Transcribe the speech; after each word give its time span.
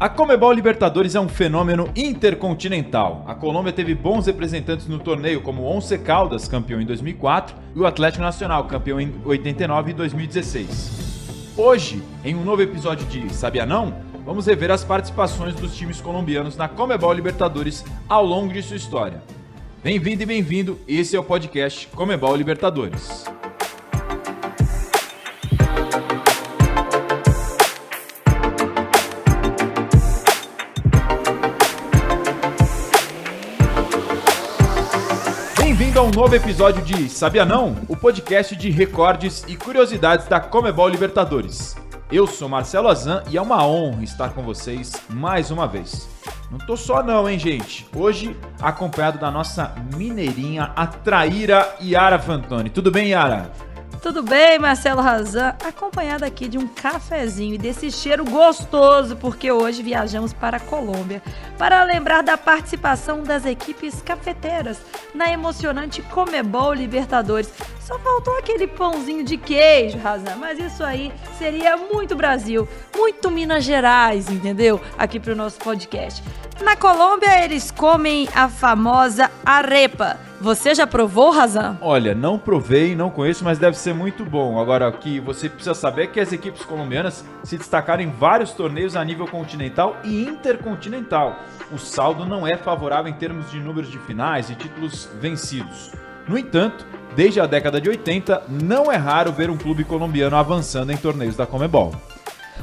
A 0.00 0.08
Comebol 0.08 0.50
Libertadores 0.50 1.14
é 1.14 1.20
um 1.20 1.28
fenômeno 1.28 1.90
intercontinental. 1.94 3.22
A 3.28 3.34
Colômbia 3.34 3.70
teve 3.70 3.94
bons 3.94 4.24
representantes 4.24 4.86
no 4.86 4.98
torneio, 4.98 5.42
como 5.42 5.62
Once 5.62 5.98
Caldas, 5.98 6.48
campeão 6.48 6.80
em 6.80 6.86
2004, 6.86 7.54
e 7.76 7.78
o 7.78 7.84
Atlético 7.84 8.22
Nacional, 8.22 8.64
campeão 8.64 8.98
em 8.98 9.12
89 9.26 9.90
e 9.90 9.94
2016. 9.94 11.52
Hoje, 11.54 12.02
em 12.24 12.34
um 12.34 12.42
novo 12.42 12.62
episódio 12.62 13.06
de 13.08 13.30
Sabia 13.34 13.66
Não, 13.66 13.92
vamos 14.24 14.46
rever 14.46 14.70
as 14.70 14.82
participações 14.82 15.54
dos 15.54 15.76
times 15.76 16.00
colombianos 16.00 16.56
na 16.56 16.66
Comebol 16.66 17.12
Libertadores 17.12 17.84
ao 18.08 18.24
longo 18.24 18.54
de 18.54 18.62
sua 18.62 18.78
história. 18.78 19.22
Bem-vindo 19.84 20.22
e 20.22 20.26
bem-vindo, 20.26 20.78
esse 20.88 21.14
é 21.14 21.20
o 21.20 21.24
podcast 21.24 21.86
Comebol 21.88 22.34
Libertadores. 22.36 23.26
A 36.00 36.02
um 36.02 36.10
novo 36.10 36.34
episódio 36.34 36.82
de 36.82 37.10
Sabia 37.10 37.44
Não, 37.44 37.76
o 37.86 37.94
podcast 37.94 38.56
de 38.56 38.70
recordes 38.70 39.44
e 39.46 39.54
curiosidades 39.54 40.26
da 40.26 40.40
Comebol 40.40 40.88
Libertadores. 40.88 41.76
Eu 42.10 42.26
sou 42.26 42.48
Marcelo 42.48 42.88
Azan 42.88 43.22
e 43.30 43.36
é 43.36 43.42
uma 43.42 43.66
honra 43.66 44.02
estar 44.02 44.30
com 44.30 44.42
vocês 44.42 44.94
mais 45.10 45.50
uma 45.50 45.68
vez. 45.68 46.08
Não 46.50 46.56
tô 46.56 46.74
só 46.74 47.02
não, 47.02 47.28
hein, 47.28 47.38
gente? 47.38 47.86
Hoje 47.94 48.34
acompanhado 48.62 49.18
da 49.18 49.30
nossa 49.30 49.74
mineirinha, 49.94 50.72
a 50.74 50.86
traíra 50.86 51.68
Yara 51.82 52.18
Fantoni. 52.18 52.70
Tudo 52.70 52.90
bem, 52.90 53.10
Yara? 53.10 53.52
Tudo 54.02 54.22
bem, 54.22 54.58
Marcelo 54.58 55.02
Razan? 55.02 55.54
Acompanhado 55.62 56.24
aqui 56.24 56.48
de 56.48 56.56
um 56.56 56.66
cafezinho 56.66 57.54
e 57.54 57.58
desse 57.58 57.90
cheiro 57.90 58.24
gostoso, 58.24 59.14
porque 59.14 59.52
hoje 59.52 59.82
viajamos 59.82 60.32
para 60.32 60.56
a 60.56 60.60
Colômbia 60.60 61.22
para 61.58 61.84
lembrar 61.84 62.22
da 62.22 62.38
participação 62.38 63.22
das 63.22 63.44
equipes 63.44 64.00
cafeteiras 64.00 64.80
na 65.14 65.30
emocionante 65.30 66.00
Comebol 66.00 66.72
Libertadores. 66.72 67.52
Só 67.90 67.98
faltou 67.98 68.38
aquele 68.38 68.68
pãozinho 68.68 69.24
de 69.24 69.36
queijo, 69.36 69.98
Razan, 69.98 70.36
mas 70.36 70.60
isso 70.60 70.84
aí 70.84 71.12
seria 71.36 71.76
muito 71.76 72.14
Brasil, 72.14 72.68
muito 72.96 73.28
Minas 73.32 73.64
Gerais, 73.64 74.30
entendeu? 74.30 74.80
Aqui 74.96 75.18
para 75.18 75.32
o 75.32 75.36
nosso 75.36 75.58
podcast. 75.58 76.22
Na 76.62 76.76
Colômbia, 76.76 77.44
eles 77.44 77.72
comem 77.72 78.28
a 78.32 78.48
famosa 78.48 79.28
arepa 79.44 80.16
você 80.40 80.74
já 80.74 80.86
provou, 80.86 81.30
Razan? 81.30 81.76
Olha, 81.82 82.14
não 82.14 82.38
provei, 82.38 82.96
não 82.96 83.10
conheço, 83.10 83.44
mas 83.44 83.58
deve 83.58 83.76
ser 83.76 83.92
muito 83.92 84.24
bom. 84.24 84.58
Agora, 84.58 84.88
o 84.88 84.92
que 84.92 85.20
você 85.20 85.50
precisa 85.50 85.74
saber 85.74 86.04
é 86.04 86.06
que 86.06 86.18
as 86.18 86.32
equipes 86.32 86.64
colombianas 86.64 87.22
se 87.44 87.58
destacaram 87.58 88.02
em 88.02 88.10
vários 88.10 88.52
torneios 88.52 88.96
a 88.96 89.04
nível 89.04 89.26
continental 89.26 89.98
e 90.02 90.24
intercontinental. 90.24 91.40
O 91.70 91.76
saldo 91.76 92.24
não 92.24 92.46
é 92.46 92.56
favorável 92.56 93.12
em 93.12 93.14
termos 93.14 93.50
de 93.50 93.60
números 93.60 93.90
de 93.90 93.98
finais 93.98 94.48
e 94.48 94.54
títulos 94.54 95.10
vencidos. 95.20 95.92
No 96.26 96.38
entanto, 96.38 96.86
desde 97.14 97.40
a 97.40 97.46
década 97.46 97.80
de 97.80 97.88
80, 97.88 98.44
não 98.48 98.90
é 98.90 98.96
raro 98.96 99.32
ver 99.32 99.50
um 99.50 99.56
clube 99.56 99.84
colombiano 99.84 100.36
avançando 100.36 100.92
em 100.92 100.96
torneios 100.96 101.36
da 101.36 101.46
Comebol. 101.46 101.94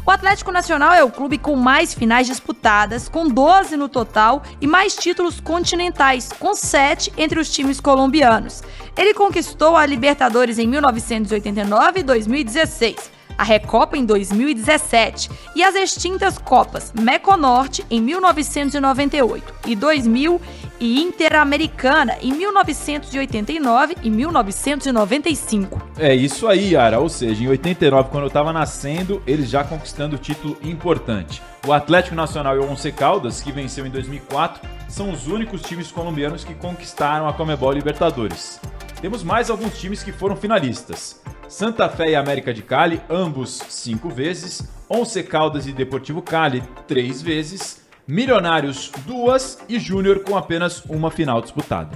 O 0.05 0.11
Atlético 0.11 0.51
Nacional 0.51 0.93
é 0.93 1.03
o 1.03 1.11
clube 1.11 1.37
com 1.37 1.55
mais 1.55 1.93
finais 1.93 2.27
disputadas, 2.27 3.09
com 3.09 3.27
12 3.27 3.75
no 3.75 3.89
total, 3.89 4.41
e 4.61 4.67
mais 4.67 4.95
títulos 4.95 5.39
continentais, 5.41 6.29
com 6.39 6.55
7 6.55 7.11
entre 7.17 7.39
os 7.39 7.51
times 7.51 7.81
colombianos. 7.81 8.63
Ele 8.95 9.13
conquistou 9.13 9.75
a 9.75 9.85
Libertadores 9.85 10.59
em 10.59 10.67
1989 10.67 11.99
e 11.99 12.03
2016 12.03 13.16
a 13.37 13.43
Recopa 13.43 13.97
em 13.97 14.05
2017 14.05 15.29
e 15.55 15.63
as 15.63 15.75
extintas 15.75 16.37
Copas 16.37 16.91
Meconorte 16.99 17.85
em 17.89 18.01
1998 18.01 19.53
e 19.67 19.75
2000 19.75 20.41
e 20.79 21.01
Interamericana 21.01 22.17
em 22.21 22.31
1989 22.33 23.97
e 24.03 24.09
1995. 24.09 25.81
É 25.97 26.13
isso 26.13 26.47
aí, 26.47 26.73
Yara. 26.73 26.99
Ou 26.99 27.09
seja, 27.09 27.43
em 27.43 27.47
89, 27.47 28.09
quando 28.09 28.23
eu 28.23 28.27
estava 28.27 28.53
nascendo, 28.53 29.21
eles 29.25 29.49
já 29.49 29.63
conquistando 29.63 30.15
o 30.15 30.19
título 30.19 30.57
importante. 30.63 31.41
O 31.65 31.73
Atlético 31.73 32.15
Nacional 32.15 32.55
e 32.55 32.59
o 32.59 32.71
Once 32.71 32.91
Caldas, 32.91 33.41
que 33.41 33.51
venceu 33.51 33.85
em 33.85 33.89
2004, 33.89 34.67
são 34.87 35.11
os 35.11 35.27
únicos 35.27 35.61
times 35.61 35.91
colombianos 35.91 36.43
que 36.43 36.53
conquistaram 36.53 37.27
a 37.27 37.33
Comebol 37.33 37.71
Libertadores. 37.71 38.59
Temos 39.01 39.23
mais 39.23 39.49
alguns 39.49 39.77
times 39.77 40.01
que 40.01 40.11
foram 40.11 40.35
finalistas. 40.35 41.21
Santa 41.47 41.87
Fé 41.87 42.09
e 42.09 42.15
América 42.15 42.53
de 42.53 42.61
Cali, 42.61 43.01
ambos 43.09 43.61
cinco 43.69 44.09
vezes. 44.09 44.61
Once 44.89 45.21
Caldas 45.23 45.65
e 45.65 45.71
Deportivo 45.71 46.21
Cali, 46.21 46.61
três 46.87 47.21
vezes. 47.21 47.85
Milionários, 48.07 48.91
duas. 49.05 49.59
E 49.67 49.79
Júnior 49.79 50.19
com 50.19 50.37
apenas 50.37 50.83
uma 50.85 51.09
final 51.09 51.41
disputada. 51.41 51.91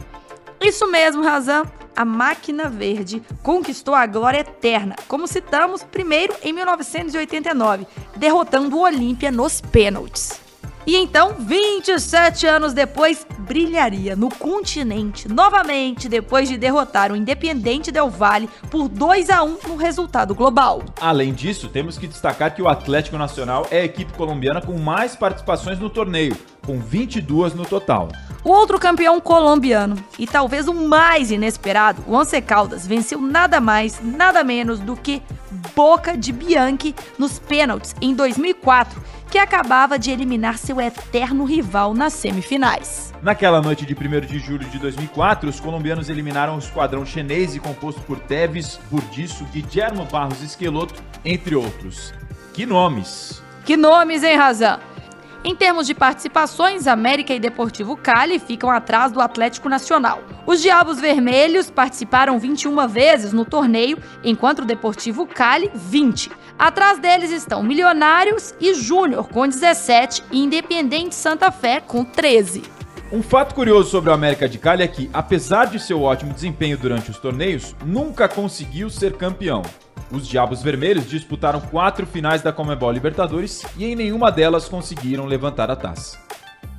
Isso 0.61 0.90
mesmo, 0.90 1.23
Razan. 1.23 1.63
A 1.95 2.06
máquina 2.06 2.69
verde 2.69 3.22
conquistou 3.44 3.94
a 3.94 4.06
glória 4.06 4.40
eterna, 4.40 4.95
como 5.07 5.28
citamos 5.28 5.84
primeiro 5.84 6.34
em 6.41 6.53
1989, 6.53 7.85
derrotando 8.16 8.78
o 8.78 8.81
Olímpia 8.81 9.31
nos 9.31 9.59
pênaltis. 9.59 10.41
E 10.85 10.95
então, 10.97 11.35
27 11.37 12.47
anos 12.47 12.73
depois, 12.73 13.25
brilharia 13.39 14.15
no 14.15 14.29
continente 14.29 15.27
novamente 15.27 16.09
depois 16.09 16.49
de 16.49 16.57
derrotar 16.57 17.11
o 17.11 17.15
Independente 17.15 17.91
Del 17.91 18.09
Valle 18.09 18.49
por 18.69 18.87
2 18.87 19.29
a 19.29 19.43
1 19.43 19.57
no 19.67 19.75
resultado 19.75 20.33
global. 20.33 20.81
Além 20.99 21.33
disso, 21.33 21.67
temos 21.67 21.97
que 21.97 22.07
destacar 22.07 22.55
que 22.55 22.61
o 22.61 22.67
Atlético 22.67 23.17
Nacional 23.17 23.67
é 23.69 23.81
a 23.81 23.85
equipe 23.85 24.13
colombiana 24.13 24.61
com 24.61 24.77
mais 24.77 25.15
participações 25.15 25.79
no 25.79 25.89
torneio, 25.89 26.35
com 26.65 26.79
22 26.79 27.53
no 27.53 27.65
total. 27.65 28.09
O 28.43 28.49
outro 28.49 28.79
campeão 28.79 29.19
colombiano, 29.21 29.95
e 30.17 30.25
talvez 30.25 30.67
o 30.67 30.73
mais 30.73 31.29
inesperado, 31.29 32.03
o 32.07 32.15
Once 32.15 32.41
Caldas, 32.41 32.87
venceu 32.87 33.21
nada 33.21 33.61
mais, 33.61 34.01
nada 34.01 34.43
menos 34.43 34.79
do 34.79 34.95
que 34.95 35.21
Boca 35.75 36.17
de 36.17 36.31
Bianchi 36.31 36.95
nos 37.19 37.37
pênaltis 37.37 37.93
em 38.01 38.15
2004 38.15 39.01
que 39.31 39.37
acabava 39.37 39.97
de 39.97 40.11
eliminar 40.11 40.57
seu 40.57 40.81
eterno 40.81 41.45
rival 41.45 41.93
nas 41.93 42.11
semifinais. 42.11 43.13
Naquela 43.23 43.61
noite 43.61 43.85
de 43.85 43.95
1 43.95 44.27
de 44.27 44.39
julho 44.39 44.67
de 44.67 44.77
2004, 44.77 45.49
os 45.49 45.57
colombianos 45.57 46.09
eliminaram 46.09 46.55
o 46.55 46.59
esquadrão 46.59 47.05
chinês 47.05 47.57
composto 47.59 48.01
por 48.01 48.19
Teves, 48.19 48.77
Burdiço, 48.91 49.45
Guillermo 49.45 50.05
Barros 50.05 50.43
Esqueloto, 50.43 51.01
entre 51.23 51.55
outros. 51.55 52.13
Que 52.53 52.65
nomes! 52.65 53.41
Que 53.63 53.77
nomes, 53.77 54.21
hein, 54.21 54.35
Razão? 54.35 54.79
Em 55.43 55.55
termos 55.55 55.87
de 55.87 55.95
participações, 55.95 56.85
América 56.85 57.33
e 57.33 57.39
Deportivo 57.39 57.95
Cali 57.95 58.37
ficam 58.37 58.69
atrás 58.69 59.11
do 59.11 59.21
Atlético 59.21 59.69
Nacional. 59.69 60.21
Os 60.45 60.61
Diabos 60.61 60.99
Vermelhos 60.99 61.71
participaram 61.71 62.37
21 62.37 62.87
vezes 62.87 63.31
no 63.33 63.45
torneio, 63.45 63.97
enquanto 64.23 64.59
o 64.59 64.65
Deportivo 64.65 65.25
Cali 65.25 65.71
20. 65.73 66.29
Atrás 66.57 67.00
deles 67.00 67.31
estão 67.31 67.63
Milionários 67.63 68.53
e 68.59 68.73
Júnior 68.73 69.28
com 69.28 69.47
17 69.47 70.23
e 70.31 70.44
Independente 70.44 71.16
Santa 71.16 71.51
Fé 71.51 71.79
com 71.79 72.03
13. 72.03 72.63
Um 73.12 73.22
fato 73.22 73.53
curioso 73.53 73.89
sobre 73.89 74.09
o 74.09 74.13
América 74.13 74.47
de 74.47 74.57
Cali 74.57 74.84
é 74.84 74.88
que, 74.88 75.09
apesar 75.11 75.66
de 75.66 75.79
seu 75.79 76.01
ótimo 76.01 76.34
desempenho 76.34 76.78
durante 76.78 77.11
os 77.11 77.17
torneios, 77.17 77.75
nunca 77.85 78.29
conseguiu 78.29 78.90
ser 78.90 79.17
campeão. 79.17 79.61
Os 80.09 80.28
Diabos 80.28 80.61
Vermelhos 80.61 81.09
disputaram 81.09 81.59
quatro 81.59 82.06
finais 82.06 82.41
da 82.41 82.53
Comebol 82.53 82.91
Libertadores 82.91 83.63
e 83.78 83.85
em 83.85 83.95
nenhuma 83.95 84.31
delas 84.31 84.69
conseguiram 84.69 85.25
levantar 85.25 85.69
a 85.69 85.75
taça. 85.75 86.30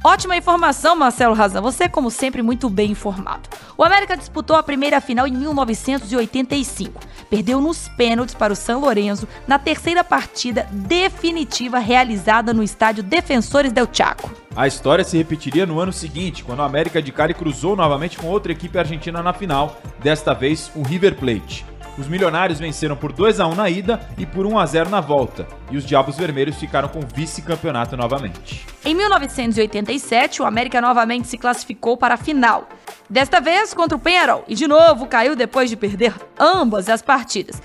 Ótima 0.05 0.37
informação, 0.37 0.97
Marcelo 0.97 1.33
Razan. 1.33 1.61
Você, 1.61 1.89
como 1.89 2.11
sempre, 2.11 2.43
muito 2.43 2.69
bem 2.69 2.91
informado. 2.91 3.49
O 3.79 3.85
América 3.85 4.17
disputou 4.17 4.57
a 4.57 4.63
primeira 4.63 5.01
final 5.01 5.29
em 5.29 5.33
1985. 5.33 7.01
Perdeu 7.31 7.61
nos 7.61 7.89
pênaltis 7.91 8.35
para 8.35 8.53
o 8.53 8.57
São 8.57 8.81
Lourenço 8.81 9.29
na 9.47 9.61
terceira 9.61 10.03
partida 10.03 10.67
definitiva 10.73 11.79
realizada 11.79 12.53
no 12.53 12.65
estádio 12.65 13.05
Defensores 13.05 13.71
del 13.71 13.87
Chaco. 13.93 14.29
A 14.57 14.67
história 14.67 15.05
se 15.05 15.17
repetiria 15.17 15.67
no 15.67 15.79
ano 15.79 15.93
seguinte, 15.93 16.43
quando 16.43 16.59
o 16.59 16.63
América 16.63 17.01
de 17.01 17.13
Cali 17.13 17.33
cruzou 17.33 17.77
novamente 17.77 18.19
com 18.19 18.27
outra 18.27 18.51
equipe 18.51 18.77
argentina 18.77 19.23
na 19.23 19.33
final, 19.33 19.81
desta 20.01 20.35
vez 20.35 20.71
o 20.75 20.83
River 20.83 21.15
Plate. 21.15 21.65
Os 21.97 22.09
milionários 22.09 22.59
venceram 22.59 22.97
por 22.97 23.13
2 23.13 23.39
a 23.39 23.47
1 23.47 23.55
na 23.55 23.71
ida 23.71 24.01
e 24.19 24.27
por 24.27 24.47
1 24.47 24.59
a 24.59 24.67
0 24.67 24.91
na 24.91 25.01
volta, 25.01 25.47
e 25.71 25.77
os 25.77 25.87
Diabos 25.87 26.17
Vermelhos 26.17 26.57
ficaram 26.57 26.89
com 26.89 27.01
vice-campeonato 27.01 27.97
novamente. 27.97 28.72
Em 28.85 28.95
1987, 28.97 30.43
o 30.43 30.45
América 30.45 30.81
novamente 30.81 31.29
se 31.29 31.39
classificou 31.39 31.97
para 31.97 32.15
a 32.15 32.17
final. 32.17 32.69
Desta 33.09 33.41
vez 33.41 33.73
contra 33.73 33.97
o 33.97 34.01
Penharol, 34.01 34.45
e 34.49 34.57
de 34.57 34.67
novo 34.67 35.07
caiu 35.07 35.37
depois 35.37 35.71
de 35.71 35.77
perder 35.77 36.13
ambas 36.39 36.89
as 36.89 37.01
partidas. 37.01 37.63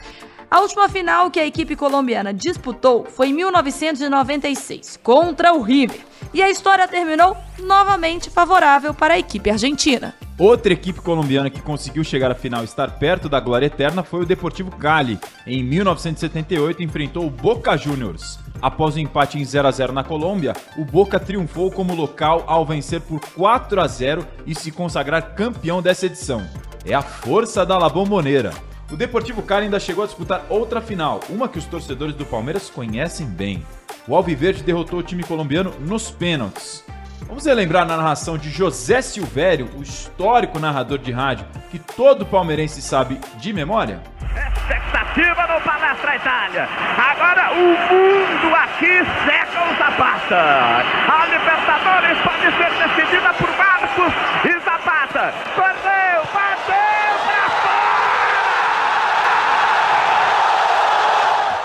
A 0.50 0.60
última 0.60 0.88
final 0.88 1.32
que 1.32 1.40
a 1.40 1.46
equipe 1.46 1.76
colombiana 1.76 2.32
disputou 2.32 3.06
foi 3.06 3.30
em 3.30 3.34
1996, 3.34 5.00
contra 5.02 5.54
o 5.54 5.62
River, 5.62 6.00
e 6.34 6.42
a 6.42 6.50
história 6.50 6.88
terminou 6.88 7.36
novamente 7.60 8.30
favorável 8.30 8.94
para 8.94 9.16
a 9.16 9.20
equipe 9.20 9.50
argentina. 9.50 10.14
Outra 10.38 10.72
equipe 10.72 11.02
colombiana 11.02 11.50
que 11.50 11.62
conseguiu 11.62 12.04
chegar 12.04 12.30
à 12.30 12.36
final 12.36 12.62
e 12.62 12.66
estar 12.66 12.92
perto 13.00 13.28
da 13.28 13.40
glória 13.40 13.66
eterna 13.66 14.04
foi 14.04 14.22
o 14.22 14.26
Deportivo 14.26 14.70
Cali. 14.70 15.20
Em 15.48 15.64
1978 15.64 16.84
enfrentou 16.84 17.26
o 17.26 17.30
Boca 17.30 17.76
Juniors. 17.76 18.38
Após 18.62 18.96
o 18.96 19.00
empate 19.00 19.38
em 19.38 19.46
0 19.46 19.68
a 19.68 19.72
0 19.72 19.94
na 19.94 20.04
Colômbia, 20.04 20.54
o 20.78 20.84
Boca 20.84 21.20
triunfou 21.20 21.72
como 21.72 21.94
local 21.94 22.44
ao 22.48 22.66
vencer 22.66 23.02
por 23.02 23.20
4 23.20 23.80
a 23.80 23.88
0 23.88 24.26
e 24.46 24.56
se 24.56 24.72
consagrar 24.72 25.36
campeão 25.36 25.82
dessa 25.82 26.06
edição. 26.06 26.48
É 26.86 26.94
a 26.94 27.02
força 27.02 27.66
da 27.66 27.78
La 27.78 27.90
Bombonera. 27.90 28.52
O 28.92 28.96
Deportivo 28.96 29.42
Cali 29.42 29.66
ainda 29.66 29.80
chegou 29.80 30.04
a 30.04 30.08
disputar 30.08 30.46
outra 30.50 30.80
final, 30.80 31.20
uma 31.30 31.50
que 31.50 31.60
os 31.60 31.66
torcedores 31.66 32.16
do 32.16 32.26
Palmeiras 32.26 32.70
conhecem 32.70 33.28
bem. 33.28 33.66
O 34.08 34.16
Alviverde 34.16 34.64
derrotou 34.64 35.00
o 35.00 35.04
time 35.04 35.24
colombiano 35.24 35.74
nos 35.82 36.10
pênaltis. 36.10 36.86
Vamos 37.28 37.46
relembrar 37.46 37.86
na 37.86 37.98
narração 37.98 38.38
de 38.38 38.50
José 38.50 39.02
Silvério, 39.02 39.70
o 39.78 39.84
histórico 39.84 40.60
narrador 40.60 40.98
de 40.98 41.12
rádio, 41.12 41.46
que 41.70 41.78
todo 41.78 42.26
palmeirense 42.26 42.82
sabe 42.82 43.20
de 43.38 43.52
memória? 43.52 44.02
Expectativa 44.22 45.48
no 45.48 45.62
Palestra 45.62 46.16
Itália. 46.16 46.70
Agora 46.98 47.52
o 47.52 47.94
mundo 47.94 48.37
aqui 48.78 49.04
seca 49.26 49.60
o 49.64 49.76
Zapata. 49.76 50.38
A 50.38 51.26
Libertadores 51.26 52.18
pode 52.22 52.46
ser 52.56 52.72
decidida 52.88 53.34
por 53.34 53.50
Marcos 53.58 54.14
e 54.46 54.52
Zapata. 54.64 55.34
Perdeu, 55.56 56.24
bateu 56.32 57.18
pra 57.26 57.50
fora! 57.64 58.52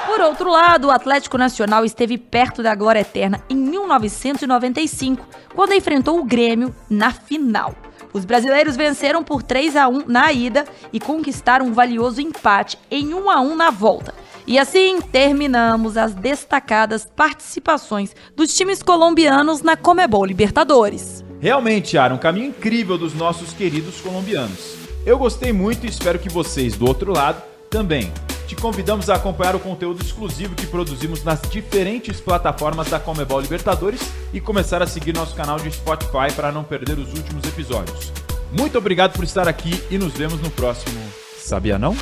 Por 0.06 0.20
outro 0.22 0.50
lado, 0.50 0.88
o 0.88 0.90
Atlético 0.90 1.36
Nacional 1.36 1.84
esteve 1.84 2.16
perto 2.16 2.62
da 2.62 2.74
glória 2.74 3.00
eterna 3.00 3.42
em 3.50 3.56
1995, 3.56 5.22
quando 5.54 5.74
enfrentou 5.74 6.18
o 6.18 6.24
Grêmio 6.24 6.74
na 6.88 7.10
final. 7.12 7.74
Os 8.14 8.24
brasileiros 8.24 8.74
venceram 8.74 9.22
por 9.22 9.42
3 9.42 9.76
a 9.76 9.86
1 9.86 10.04
na 10.06 10.32
ida 10.32 10.64
e 10.92 10.98
conquistaram 11.00 11.66
um 11.66 11.72
valioso 11.74 12.22
empate 12.22 12.78
em 12.90 13.12
1 13.12 13.30
a 13.30 13.40
1 13.40 13.54
na 13.54 13.70
volta. 13.70 14.14
E 14.46 14.58
assim 14.58 15.00
terminamos 15.00 15.96
as 15.96 16.14
destacadas 16.14 17.06
participações 17.16 18.14
dos 18.36 18.54
times 18.54 18.82
colombianos 18.82 19.62
na 19.62 19.76
Comebol 19.76 20.24
Libertadores. 20.24 21.24
Realmente, 21.40 21.98
Ara, 21.98 22.14
um 22.14 22.18
caminho 22.18 22.46
incrível 22.46 22.96
dos 22.96 23.14
nossos 23.14 23.52
queridos 23.52 24.00
colombianos. 24.00 24.76
Eu 25.04 25.18
gostei 25.18 25.52
muito 25.52 25.84
e 25.84 25.88
espero 25.88 26.18
que 26.18 26.28
vocês 26.28 26.76
do 26.76 26.86
outro 26.86 27.12
lado 27.12 27.42
também. 27.68 28.12
Te 28.46 28.54
convidamos 28.54 29.08
a 29.08 29.14
acompanhar 29.14 29.56
o 29.56 29.60
conteúdo 29.60 30.02
exclusivo 30.02 30.54
que 30.54 30.66
produzimos 30.66 31.24
nas 31.24 31.40
diferentes 31.42 32.20
plataformas 32.20 32.88
da 32.90 33.00
Comebol 33.00 33.40
Libertadores 33.40 34.02
e 34.32 34.40
começar 34.40 34.82
a 34.82 34.86
seguir 34.86 35.14
nosso 35.14 35.34
canal 35.34 35.58
de 35.58 35.70
Spotify 35.72 36.32
para 36.36 36.52
não 36.52 36.62
perder 36.62 36.98
os 36.98 37.12
últimos 37.14 37.44
episódios. 37.44 38.12
Muito 38.52 38.76
obrigado 38.76 39.14
por 39.14 39.24
estar 39.24 39.48
aqui 39.48 39.82
e 39.90 39.96
nos 39.96 40.12
vemos 40.12 40.40
no 40.40 40.50
próximo. 40.50 41.00
Sabia 41.38 41.78
não? 41.78 41.96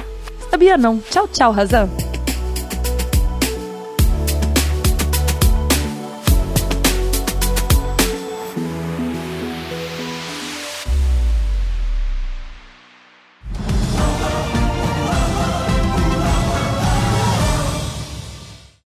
Sabia 0.51 0.77
não. 0.77 1.01
Tchau, 1.09 1.29
tchau, 1.29 1.53
Razan. 1.53 1.89